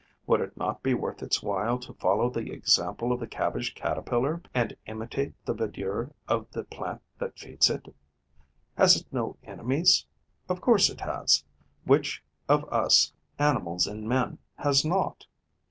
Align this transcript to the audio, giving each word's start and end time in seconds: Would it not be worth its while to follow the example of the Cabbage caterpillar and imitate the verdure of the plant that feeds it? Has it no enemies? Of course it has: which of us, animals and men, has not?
Would 0.25 0.41
it 0.41 0.57
not 0.57 0.81
be 0.81 0.95
worth 0.95 1.21
its 1.21 1.43
while 1.43 1.77
to 1.77 1.93
follow 1.93 2.27
the 2.31 2.51
example 2.51 3.11
of 3.11 3.19
the 3.19 3.27
Cabbage 3.27 3.75
caterpillar 3.75 4.41
and 4.51 4.75
imitate 4.87 5.35
the 5.45 5.53
verdure 5.53 6.11
of 6.27 6.49
the 6.49 6.63
plant 6.63 7.03
that 7.19 7.37
feeds 7.37 7.69
it? 7.69 7.93
Has 8.77 8.95
it 8.95 9.05
no 9.13 9.37
enemies? 9.43 10.07
Of 10.49 10.59
course 10.59 10.89
it 10.89 11.01
has: 11.01 11.43
which 11.85 12.23
of 12.49 12.67
us, 12.73 13.13
animals 13.37 13.85
and 13.85 14.09
men, 14.09 14.39
has 14.55 14.83
not? 14.83 15.27